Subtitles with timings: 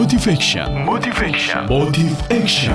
[0.00, 0.64] Motivation.
[0.88, 1.68] Motivation.
[1.68, 2.72] Motive Action.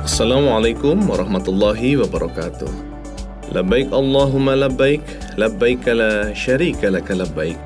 [0.00, 2.72] Assalamualaikum warahmatullahi wabarakatuh.
[3.52, 5.04] Labbaik Allahumma labbaik,
[5.36, 7.60] labbaik la syarika laka labbaik.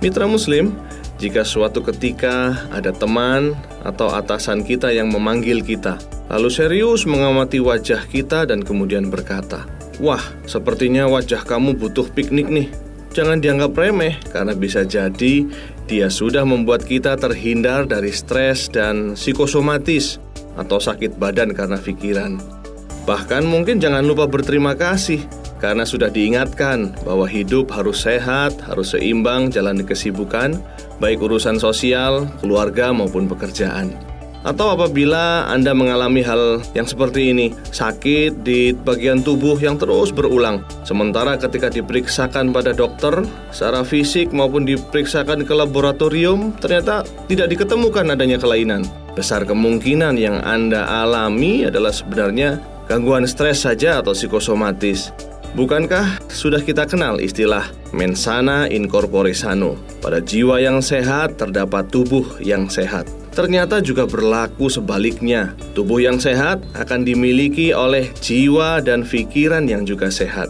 [0.00, 0.72] Mitra muslim,
[1.20, 3.52] jika suatu ketika ada teman
[3.84, 6.00] atau atasan kita yang memanggil kita,
[6.32, 9.68] lalu serius mengamati wajah kita dan kemudian berkata,
[10.00, 15.44] "Wah, sepertinya wajah kamu butuh piknik nih." Jangan dianggap remeh karena bisa jadi
[15.84, 20.16] dia sudah membuat kita terhindar dari stres dan psikosomatis
[20.56, 22.40] atau sakit badan karena pikiran.
[23.04, 25.20] Bahkan mungkin jangan lupa berterima kasih
[25.60, 30.56] karena sudah diingatkan bahwa hidup harus sehat, harus seimbang jalani kesibukan,
[30.96, 34.11] baik urusan sosial, keluarga maupun pekerjaan.
[34.42, 40.66] Atau apabila Anda mengalami hal yang seperti ini, sakit di bagian tubuh yang terus berulang,
[40.82, 43.22] sementara ketika diperiksakan pada dokter
[43.54, 48.82] secara fisik maupun diperiksakan ke laboratorium, ternyata tidak diketemukan adanya kelainan.
[49.14, 52.58] Besar kemungkinan yang Anda alami adalah sebenarnya
[52.90, 55.31] gangguan stres saja atau psikosomatis.
[55.52, 59.76] Bukankah sudah kita kenal istilah mensana in corpore sano?
[60.00, 63.04] Pada jiwa yang sehat terdapat tubuh yang sehat.
[63.36, 65.52] Ternyata juga berlaku sebaliknya.
[65.76, 70.48] Tubuh yang sehat akan dimiliki oleh jiwa dan pikiran yang juga sehat.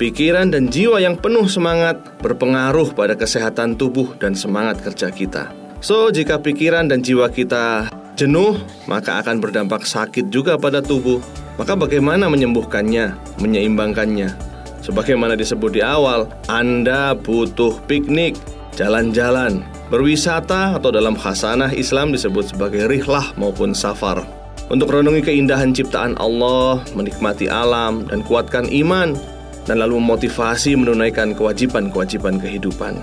[0.00, 5.52] Pikiran dan jiwa yang penuh semangat berpengaruh pada kesehatan tubuh dan semangat kerja kita.
[5.84, 8.58] So, jika pikiran dan jiwa kita jenuh,
[8.90, 11.22] maka akan berdampak sakit juga pada tubuh.
[11.54, 14.34] Maka bagaimana menyembuhkannya, menyeimbangkannya?
[14.82, 18.34] Sebagaimana disebut di awal, Anda butuh piknik,
[18.74, 24.20] jalan-jalan, Berwisata atau dalam khasanah Islam disebut sebagai rihlah maupun safar.
[24.68, 29.16] Untuk renungi keindahan ciptaan Allah, menikmati alam, dan kuatkan iman,
[29.64, 33.00] dan lalu memotivasi menunaikan kewajiban-kewajiban kehidupan.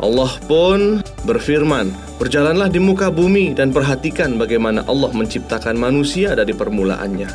[0.00, 1.90] Allah pun berfirman,
[2.22, 7.30] Berjalanlah di muka bumi dan perhatikan bagaimana Allah menciptakan manusia dari permulaannya.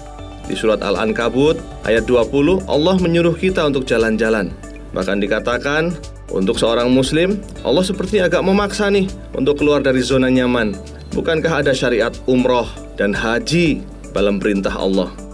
[0.47, 4.47] Di surat Al-Ankabut ayat 20, Allah menyuruh kita untuk jalan-jalan.
[4.95, 5.91] Bahkan dikatakan,
[6.31, 10.75] untuk seorang muslim, Allah seperti agak memaksa nih untuk keluar dari zona nyaman.
[11.11, 15.26] Bukankah ada syariat umroh dan haji dalam perintah Allah?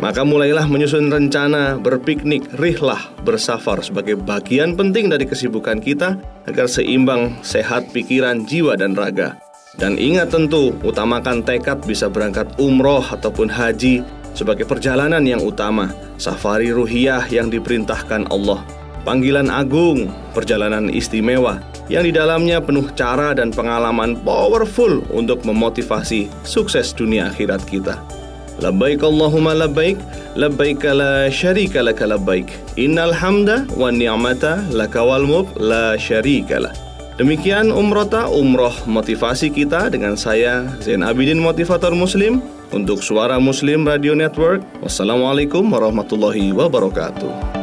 [0.00, 6.16] Maka mulailah menyusun rencana berpiknik, rihlah, bersafar sebagai bagian penting dari kesibukan kita
[6.48, 9.36] agar seimbang, sehat pikiran, jiwa, dan raga.
[9.76, 14.00] Dan ingat tentu, utamakan tekad bisa berangkat umroh ataupun haji
[14.32, 18.64] sebagai perjalanan yang utama, safari ruhiyah yang diperintahkan Allah
[19.02, 26.94] panggilan agung, perjalanan istimewa yang di dalamnya penuh cara dan pengalaman powerful untuk memotivasi sukses
[26.94, 28.19] dunia akhirat kita.
[28.60, 29.96] Labbaik Allahumma labbaik,
[30.36, 32.52] labbaik la syarika laka labbaik.
[32.76, 36.76] Innal hamda wa ni'mata laka wal mulk la syarika lah.
[37.20, 42.40] Demikian umrota umroh motivasi kita dengan saya Zain Abidin Motivator Muslim
[42.72, 44.64] untuk Suara Muslim Radio Network.
[44.80, 47.59] Wassalamualaikum warahmatullahi wabarakatuh.